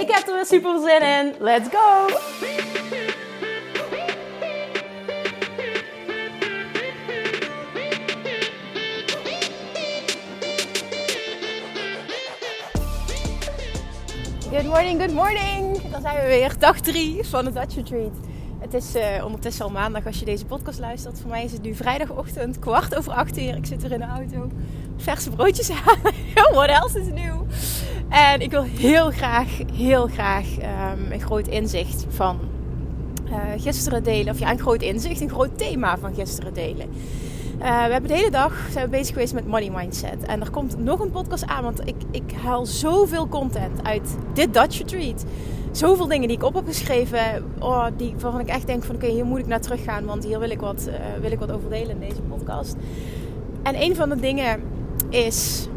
[0.00, 1.34] Ik heb er weer super zin in.
[1.40, 2.06] Let's go!
[14.50, 15.82] Good morning, good morning.
[15.90, 18.12] Dan zijn we weer dag 3 van het Dutch Retreat.
[18.58, 21.20] Het is uh, ondertussen al maandag als je deze podcast luistert.
[21.20, 23.56] Voor mij is het nu vrijdagochtend, kwart over acht uur.
[23.56, 24.50] Ik zit er in de auto.
[24.96, 26.12] Verse broodjes aan.
[26.54, 27.45] What else is nieuw?
[28.16, 32.38] En ik wil heel graag, heel graag um, een groot inzicht van
[33.28, 34.32] uh, gisteren delen.
[34.32, 36.88] Of ja, een groot inzicht, een groot thema van gisteren delen.
[36.88, 40.22] Uh, we hebben de hele dag zijn we bezig geweest met money mindset.
[40.22, 44.54] En er komt nog een podcast aan, want ik, ik haal zoveel content uit dit
[44.54, 45.24] Dutch Retreat
[45.70, 47.20] zoveel dingen die ik op heb geschreven.
[47.58, 50.04] Oh, die, waarvan ik echt denk van oké, hier moet ik naar terug gaan.
[50.04, 52.76] Want hier wil ik, wat, uh, wil ik wat over delen in deze podcast.
[53.62, 54.60] En een van de dingen
[55.10, 55.68] is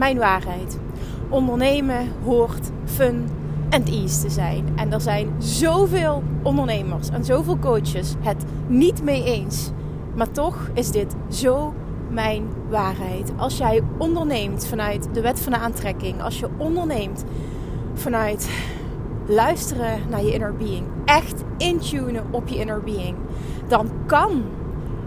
[0.00, 0.78] mijn waarheid.
[1.28, 3.28] Ondernemen hoort fun
[3.68, 4.68] en ease te zijn.
[4.76, 9.70] En er zijn zoveel ondernemers en zoveel coaches het niet mee eens.
[10.14, 11.74] Maar toch is dit zo
[12.10, 13.32] mijn waarheid.
[13.36, 17.24] Als jij onderneemt vanuit de wet van de aantrekking, als je onderneemt
[17.94, 18.50] vanuit
[19.26, 23.16] luisteren naar je inner being, echt intunen op je inner being,
[23.68, 24.42] dan kan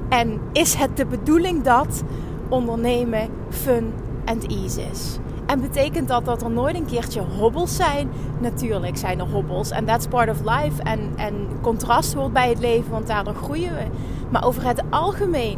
[0.10, 2.04] en is het de bedoeling dat
[2.50, 3.94] ondernemen fun
[4.25, 5.17] en easy is.
[5.45, 8.09] En betekent dat dat er nooit een keertje hobbels zijn?
[8.39, 9.72] Natuurlijk zijn er hobbels.
[9.72, 10.84] En that's part of life.
[10.84, 13.85] En, en contrast hoort bij het leven, want daardoor groeien we.
[14.29, 15.57] Maar over het algemeen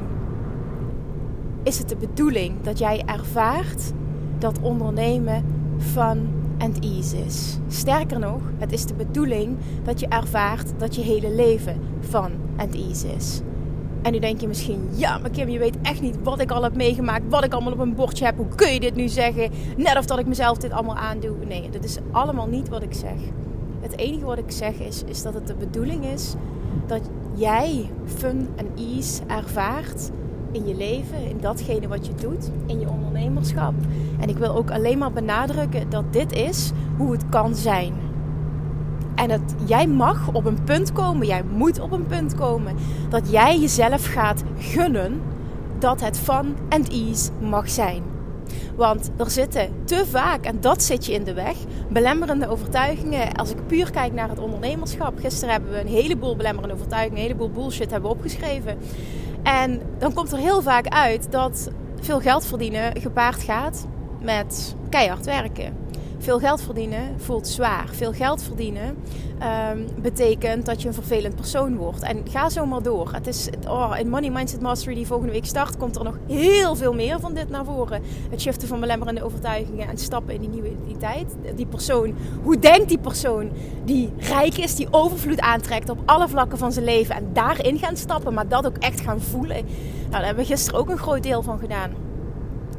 [1.64, 3.94] is het de bedoeling dat jij ervaart
[4.38, 5.46] dat ondernemen
[5.78, 7.58] fun and ease is.
[7.68, 12.76] Sterker nog, het is de bedoeling dat je ervaart dat je hele leven fun and
[12.76, 13.42] ease is.
[14.06, 16.64] En nu denk je misschien, ja, maar Kim, je weet echt niet wat ik al
[16.64, 18.38] heb meegemaakt, wat ik allemaal op een bordje heb.
[18.38, 19.52] Hoe kun je dit nu zeggen?
[19.78, 21.36] Net of dat ik mezelf dit allemaal aandoe.
[21.48, 23.18] Nee, dat is allemaal niet wat ik zeg.
[23.80, 26.34] Het enige wat ik zeg is, is dat het de bedoeling is
[26.88, 27.02] dat
[27.34, 30.12] jij fun en ease ervaart
[30.52, 33.74] in je leven, in datgene wat je doet, in je ondernemerschap.
[34.20, 37.94] En ik wil ook alleen maar benadrukken dat dit is hoe het kan zijn.
[39.16, 42.76] En dat jij mag op een punt komen, jij moet op een punt komen,
[43.10, 45.22] dat jij jezelf gaat gunnen
[45.80, 48.04] dat het fun and ease mag zijn.
[48.76, 51.56] Want er zitten te vaak, en dat zit je in de weg,
[51.90, 53.34] belemmerende overtuigingen.
[53.34, 55.20] Als ik puur kijk naar het ondernemerschap.
[55.20, 58.78] Gisteren hebben we een heleboel belemmerende overtuigingen, een heleboel bullshit hebben opgeschreven.
[59.44, 63.88] En dan komt er heel vaak uit dat veel geld verdienen gepaard gaat
[64.22, 65.85] met keihard werken.
[66.18, 67.88] Veel geld verdienen voelt zwaar.
[67.92, 68.98] Veel geld verdienen
[69.72, 72.04] um, betekent dat je een vervelend persoon wordt.
[72.04, 73.10] En ga zo maar door.
[73.12, 76.76] Het is, oh, in Money Mindset Mastery die volgende week start, komt er nog heel
[76.76, 78.02] veel meer van dit naar voren.
[78.30, 81.36] Het shiften van belemmerende overtuigingen en stappen in die nieuwe identiteit.
[81.56, 83.52] Die persoon, hoe denkt die persoon
[83.86, 87.98] die rijk is, die overvloed aantrekt op alle vlakken van zijn leven en daarin gaan
[87.98, 89.66] stappen, maar dat ook echt gaan voelen.
[89.66, 91.92] Nou, daar hebben we gisteren ook een groot deel van gedaan.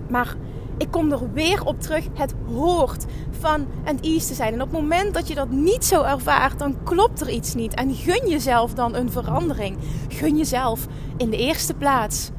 [0.08, 0.36] Maar
[0.78, 2.04] ik kom er weer op terug.
[2.14, 4.52] Het hoort van en ease te zijn.
[4.52, 7.74] En op het moment dat je dat niet zo ervaart, dan klopt er iets niet.
[7.74, 9.76] En gun jezelf dan een verandering.
[10.08, 10.86] Gun jezelf
[11.16, 12.30] in de eerste plaats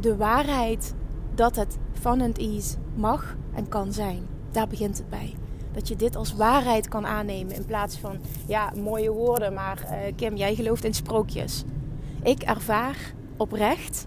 [0.00, 0.94] de waarheid
[1.34, 4.26] dat het van en ease mag en kan zijn.
[4.50, 5.34] Daar begint het bij.
[5.72, 9.54] Dat je dit als waarheid kan aannemen in plaats van ja, mooie woorden.
[9.54, 11.64] Maar uh, Kim, jij gelooft in sprookjes.
[12.22, 14.06] Ik ervaar oprecht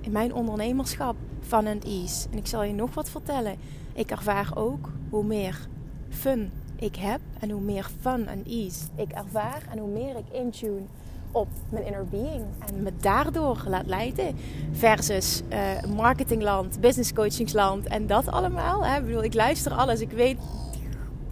[0.00, 1.16] in mijn ondernemerschap
[1.46, 2.28] fun and ease.
[2.30, 3.56] En ik zal je nog wat vertellen.
[3.92, 5.68] Ik ervaar ook hoe meer
[6.08, 10.40] fun ik heb en hoe meer fun en ease ik ervaar en hoe meer ik
[10.40, 10.82] intune
[11.32, 14.36] op mijn inner being en me daardoor laat leiden
[14.72, 18.84] versus uh, marketingland, business coachingsland en dat allemaal.
[18.84, 18.98] Hè.
[18.98, 20.38] Ik bedoel, ik luister alles, ik weet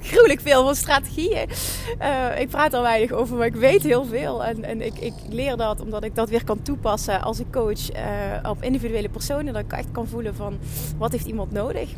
[0.03, 1.49] gruwelijk veel van strategieën.
[2.01, 4.45] Uh, ik praat er weinig over, maar ik weet heel veel.
[4.45, 7.93] En, en ik, ik, leer dat omdat ik dat weer kan toepassen als ik coach
[7.93, 9.53] uh, op individuele personen.
[9.53, 10.59] Dat ik echt kan voelen van
[10.99, 11.89] wat heeft iemand nodig.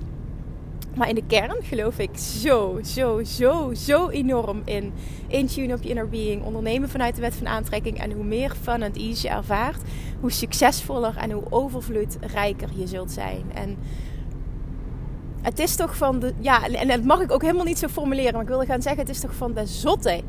[0.94, 4.92] Maar in de kern geloof ik zo, zo, zo, zo enorm in.
[5.26, 6.44] Intune op je inner being.
[6.44, 8.00] Ondernemen vanuit de wet van aantrekking.
[8.00, 9.82] En hoe meer fun en ease je ervaart,
[10.20, 13.44] hoe succesvoller en hoe overvloedrijker je zult zijn.
[13.54, 13.76] En
[15.42, 16.32] Het is toch van de.
[16.38, 18.32] Ja, en dat mag ik ook helemaal niet zo formuleren.
[18.32, 20.22] Maar ik wilde gaan zeggen: het is toch van de zotte.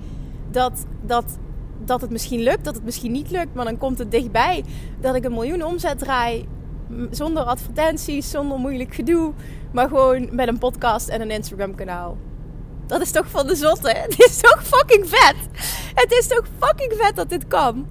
[0.52, 1.38] Dat, dat,
[1.86, 3.54] dat het misschien lukt, dat het misschien niet lukt.
[3.54, 4.64] Maar dan komt het dichtbij
[5.02, 6.48] dat ik een miljoen omzet draai.
[7.10, 9.34] Zonder advertenties, zonder moeilijk gedoe.
[9.72, 12.18] Maar gewoon met een podcast en een Instagram kanaal.
[12.86, 13.90] Dat is toch van de zotte.
[14.08, 15.36] Het is toch fucking vet.
[15.96, 17.88] Het is toch fucking vet dat dit kan.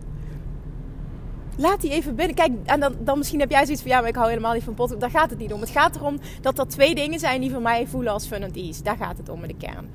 [1.56, 2.34] Laat die even binnen.
[2.36, 3.90] Kijk, en dan, dan misschien heb jij zoiets van...
[3.90, 5.00] Ja, maar ik hou helemaal niet van podcast.
[5.00, 5.60] Daar gaat het niet om.
[5.60, 8.56] Het gaat erom dat er twee dingen zijn die voor mij voelen als fun and
[8.56, 8.82] ease.
[8.82, 9.90] Daar gaat het om in de kern.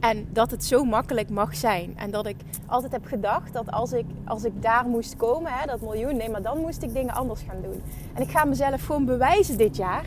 [0.00, 1.92] En dat het zo makkelijk mag zijn.
[1.96, 2.36] En dat ik
[2.66, 6.30] altijd heb gedacht dat als ik, als ik daar moest komen, hè, dat miljoen, nee,
[6.30, 7.82] maar dan moest ik dingen anders gaan doen.
[8.14, 10.04] En ik ga mezelf gewoon bewijzen dit jaar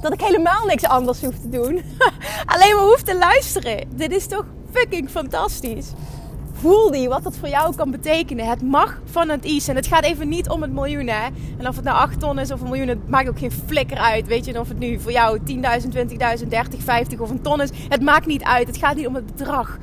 [0.00, 1.82] dat ik helemaal niks anders hoef te doen.
[2.52, 3.88] Alleen maar hoef te luisteren.
[3.94, 5.92] Dit is toch fucking fantastisch.
[6.58, 8.46] Voel die wat dat voor jou kan betekenen.
[8.46, 9.68] Het mag van het iets.
[9.68, 11.06] En het gaat even niet om het miljoen.
[11.06, 11.26] Hè?
[11.58, 13.98] En of het nou 8 ton is of een miljoen, het maakt ook geen flikker
[13.98, 14.26] uit.
[14.26, 15.42] Weet je, of het nu voor jou 10.000,
[16.42, 17.70] 20.000, 30, 50 of een ton is.
[17.88, 18.66] Het maakt niet uit.
[18.66, 19.78] Het gaat niet om het bedrag.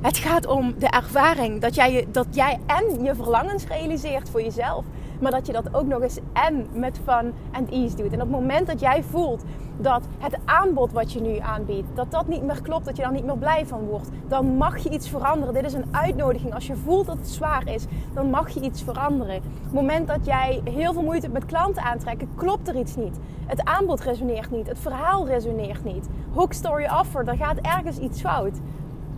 [0.00, 1.60] Het gaat om de ervaring.
[1.60, 4.84] Dat jij, dat jij en je verlangens realiseert voor jezelf.
[5.20, 8.12] Maar dat je dat ook nog eens en met fun and ease doet.
[8.12, 9.42] En op het moment dat jij voelt
[9.76, 13.12] dat het aanbod wat je nu aanbiedt, dat dat niet meer klopt, dat je daar
[13.12, 15.54] niet meer blij van wordt, dan mag je iets veranderen.
[15.54, 16.54] Dit is een uitnodiging.
[16.54, 17.84] Als je voelt dat het zwaar is,
[18.14, 19.36] dan mag je iets veranderen.
[19.36, 22.96] Op het moment dat jij heel veel moeite hebt met klanten aantrekken, klopt er iets
[22.96, 23.18] niet.
[23.46, 26.08] Het aanbod resoneert niet, het verhaal resoneert niet.
[26.34, 28.60] Hook story offer, daar gaat ergens iets fout.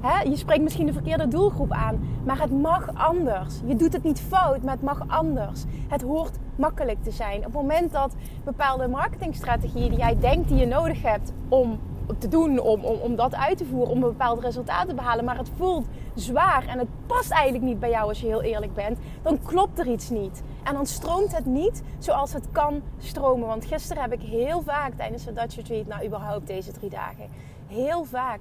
[0.04, 3.54] Je spreekt misschien de verkeerde doelgroep aan, maar het mag anders.
[3.64, 5.64] Je doet het niet fout, maar het mag anders.
[5.88, 7.38] Het hoort makkelijk te zijn.
[7.38, 8.14] Op het moment dat
[8.44, 11.80] bepaalde marketingstrategieën die jij denkt die je nodig hebt om
[12.18, 15.38] te doen, om, om, dat uit te voeren, om een bepaald resultaat te behalen, maar
[15.38, 18.98] het voelt zwaar en het past eigenlijk niet bij jou als je heel eerlijk bent,
[19.22, 20.42] dan klopt er iets niet.
[20.62, 23.46] En dan stroomt het niet zoals het kan stromen.
[23.46, 27.28] Want gisteren heb ik heel vaak tijdens de Dutch Retreat, nou überhaupt deze drie dagen,
[27.66, 28.40] heel vaak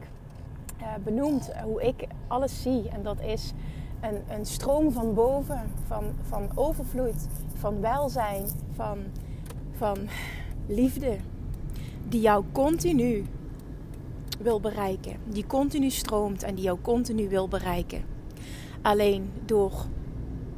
[1.03, 2.89] benoemd hoe ik alles zie.
[2.89, 3.51] En dat is
[4.01, 8.45] een, een stroom van boven, van, van overvloed, van welzijn,
[8.75, 8.97] van,
[9.71, 9.97] van
[10.68, 11.18] liefde,
[12.07, 13.25] die jou continu
[14.39, 15.15] wil bereiken.
[15.25, 18.01] Die continu stroomt en die jou continu wil bereiken.
[18.81, 19.86] Alleen door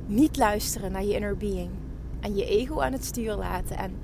[0.05, 1.69] niet luisteren naar je inner being
[2.19, 3.95] en je ego aan het stuur laten en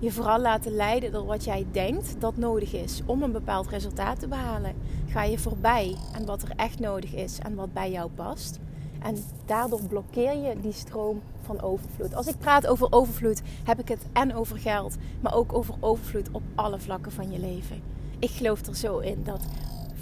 [0.00, 4.20] je vooral laten leiden door wat jij denkt dat nodig is om een bepaald resultaat
[4.20, 4.74] te behalen,
[5.08, 8.58] ga je voorbij aan wat er echt nodig is en wat bij jou past.
[9.02, 9.16] En
[9.46, 12.14] daardoor blokkeer je die stroom van overvloed.
[12.14, 16.28] Als ik praat over overvloed, heb ik het en over geld, maar ook over overvloed
[16.32, 17.82] op alle vlakken van je leven.
[18.18, 19.44] Ik geloof er zo in dat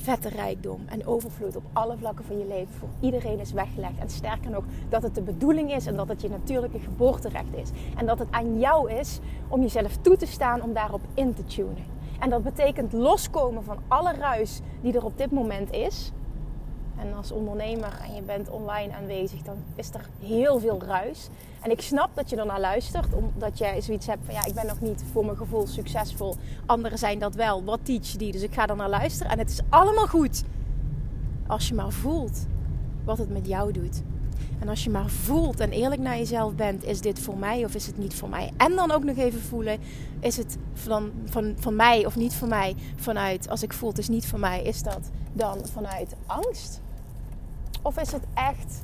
[0.08, 3.98] vette rijkdom en overvloed op alle vlakken van je leven voor iedereen is weggelegd.
[3.98, 7.70] En sterker nog, dat het de bedoeling is en dat het je natuurlijke geboorterecht is.
[7.96, 9.18] En dat het aan jou is
[9.48, 11.84] om jezelf toe te staan om daarop in te tunen.
[12.20, 16.12] En dat betekent loskomen van alle ruis die er op dit moment is.
[16.98, 21.28] En als ondernemer en je bent online aanwezig, dan is er heel veel ruis.
[21.62, 24.66] En ik snap dat je ernaar luistert, omdat jij zoiets hebt van ja, ik ben
[24.66, 26.36] nog niet voor mijn gevoel succesvol.
[26.66, 27.64] Anderen zijn dat wel.
[27.64, 28.32] Wat teach die?
[28.32, 29.32] Dus ik ga er naar luisteren.
[29.32, 30.44] En het is allemaal goed.
[31.46, 32.46] Als je maar voelt
[33.04, 34.02] wat het met jou doet.
[34.58, 37.74] En als je maar voelt en eerlijk naar jezelf bent, is dit voor mij of
[37.74, 38.52] is het niet voor mij?
[38.56, 39.78] En dan ook nog even voelen,
[40.20, 42.74] is het van, van, van mij of niet voor mij?
[42.96, 46.80] Vanuit, als ik voel het is niet voor mij, is dat dan vanuit angst?
[47.82, 48.82] Of is het echt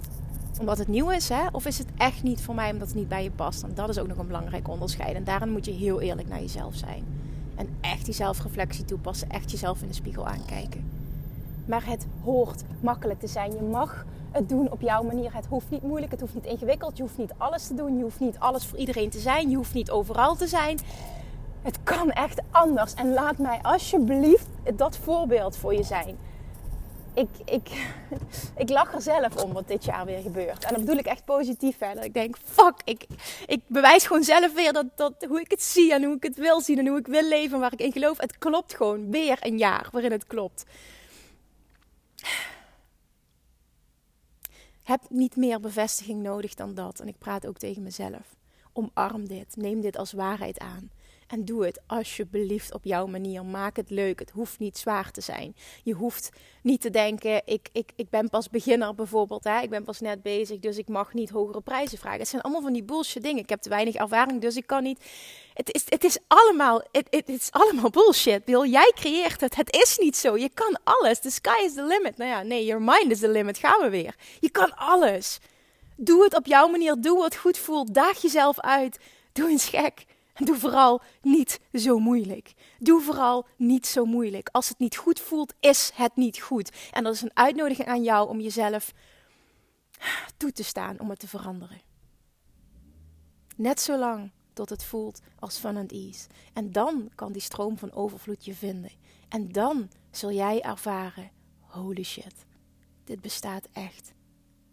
[0.61, 1.47] omdat het nieuw is, hè?
[1.53, 3.63] Of is het echt niet voor mij omdat het niet bij je past?
[3.63, 5.15] En dat is ook nog een belangrijk onderscheid.
[5.15, 7.05] En daarin moet je heel eerlijk naar jezelf zijn.
[7.55, 9.31] En echt die zelfreflectie toepassen.
[9.31, 10.91] Echt jezelf in de spiegel aankijken.
[11.67, 13.53] Maar het hoort makkelijk te zijn.
[13.53, 15.35] Je mag het doen op jouw manier.
[15.35, 16.97] Het hoeft niet moeilijk, het hoeft niet ingewikkeld.
[16.97, 17.97] Je hoeft niet alles te doen.
[17.97, 19.51] Je hoeft niet alles voor iedereen te zijn.
[19.51, 20.79] Je hoeft niet overal te zijn.
[21.63, 22.95] Het kan echt anders.
[22.95, 26.17] En laat mij alsjeblieft dat voorbeeld voor je zijn
[27.15, 27.69] ik, ik,
[28.63, 30.65] ik lach er zelf om wat dit jaar weer gebeurt.
[30.65, 31.79] En dat bedoel ik echt positief.
[31.79, 33.07] Dat ik denk, fuck, ik,
[33.47, 36.37] ik bewijs gewoon zelf weer dat, dat hoe ik het zie en hoe ik het
[36.37, 38.19] wil zien en hoe ik wil leven, waar ik in geloof.
[38.19, 39.11] Het klopt gewoon.
[39.11, 40.65] Weer een jaar waarin het klopt.
[44.83, 47.01] Heb niet meer bevestiging nodig dan dat.
[47.01, 48.37] En ik praat ook tegen mezelf.
[48.73, 49.57] Omarm dit.
[49.57, 50.91] Neem dit als waarheid aan.
[51.27, 53.45] En doe het alsjeblieft op jouw manier.
[53.45, 54.19] Maak het leuk.
[54.19, 55.57] Het hoeft niet zwaar te zijn.
[55.83, 56.31] Je hoeft
[56.63, 59.45] niet te denken: ik, ik, ik ben pas beginner bijvoorbeeld.
[59.45, 59.61] Hè?
[59.61, 62.19] Ik ben pas net bezig, dus ik mag niet hogere prijzen vragen.
[62.19, 63.43] Het zijn allemaal van die bullshit dingen.
[63.43, 65.05] Ik heb te weinig ervaring, dus ik kan niet.
[65.55, 68.45] Het is, het is, allemaal, het, het is allemaal bullshit.
[68.45, 69.57] Bill, jij creëert het.
[69.57, 70.37] Het is niet zo.
[70.37, 71.21] Je kan alles.
[71.21, 72.17] The sky is the limit.
[72.17, 73.59] Nou ja, nee, your mind is the limit.
[73.59, 74.15] Gaan we weer.
[74.41, 75.39] Je kan alles.
[75.97, 77.01] Doe het op jouw manier.
[77.01, 77.95] Doe wat goed voelt.
[77.95, 78.99] Daag jezelf uit.
[79.33, 80.05] Doe eens gek.
[80.35, 82.55] Doe vooral niet zo moeilijk.
[82.79, 84.49] Doe vooral niet zo moeilijk.
[84.53, 86.91] Als het niet goed voelt, is het niet goed.
[86.91, 88.93] En dat is een uitnodiging aan jou om jezelf
[90.37, 91.81] toe te staan om het te veranderen.
[93.57, 96.27] Net zo lang tot het voelt als fun and ease.
[96.53, 98.93] En dan kan die stroom van overvloed je vinden.
[99.29, 102.47] En dan zul jij ervaren: holy shit,
[103.05, 104.13] dit bestaat echt.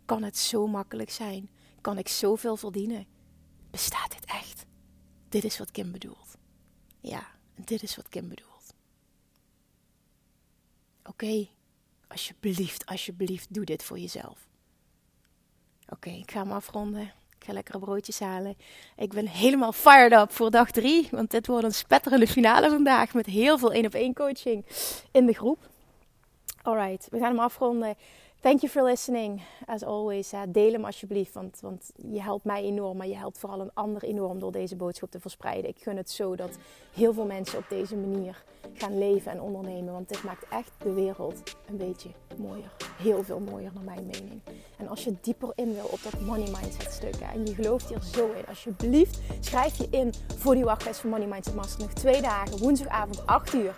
[0.06, 1.50] Kan het zo makkelijk zijn?
[1.82, 3.06] Kan ik zoveel verdienen?
[3.72, 4.65] Bestaat dit echt?
[5.31, 6.38] Dit is wat Kim bedoelt.
[7.00, 8.73] Ja, dit is wat Kim bedoelt.
[11.03, 11.47] Oké,
[12.07, 14.47] alsjeblieft, alsjeblieft, doe dit voor jezelf.
[15.89, 17.01] Oké, ik ga hem afronden.
[17.38, 18.57] Ik ga lekkere broodjes halen.
[18.97, 21.07] Ik ben helemaal fired up voor dag drie.
[21.11, 23.13] Want dit wordt een spetterende finale vandaag.
[23.13, 24.65] Met heel veel één op één coaching
[25.11, 25.69] in de groep.
[26.61, 27.95] Alright, we gaan hem afronden.
[28.41, 29.41] Thank you for listening.
[29.65, 31.33] As always, deel hem alsjeblieft.
[31.33, 34.75] Want, want je helpt mij enorm, maar je helpt vooral een ander enorm door deze
[34.75, 35.69] boodschap te verspreiden.
[35.69, 36.57] Ik gun het zo dat
[36.93, 38.43] heel veel mensen op deze manier
[38.74, 39.93] gaan leven en ondernemen.
[39.93, 42.71] Want dit maakt echt de wereld een beetje mooier.
[42.98, 44.41] Heel veel mooier naar mijn mening.
[44.77, 48.01] En als je dieper in wil op dat money mindset stuk en je gelooft hier
[48.01, 51.79] zo in, alsjeblieft schrijf je in voor die wachtlijst van Money Mindset Master.
[51.81, 53.75] Nog twee dagen, woensdagavond 8 uur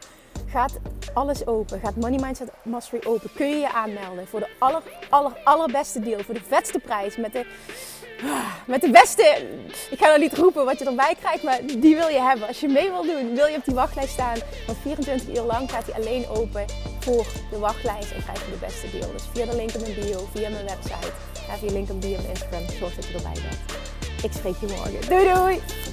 [0.50, 0.74] gaat
[1.14, 1.80] alles open.
[1.80, 3.30] Gaat Money Mindset Mastery open.
[3.36, 6.24] Kun je je aanmelden voor de aller, aller, allerbeste deal.
[6.24, 7.18] Voor de vetste prijs.
[7.18, 7.46] Met de,
[8.66, 9.48] met de beste...
[9.90, 12.48] Ik ga nou niet roepen wat je erbij krijgt, maar die wil je hebben.
[12.48, 14.38] Als je mee wil doen, wil je op die wachtlijst staan.
[14.66, 16.66] Want 24 uur lang gaat hij alleen open
[17.00, 18.12] voor de wachtlijst.
[18.12, 19.12] En krijg je de beste deal.
[19.12, 21.12] Dus via de link in mijn bio, via mijn website.
[21.48, 22.70] Ga via link in bio op Instagram.
[22.70, 24.24] Zorg dat je erbij bent.
[24.24, 25.10] Ik spreek je morgen.
[25.10, 25.93] Doei doei!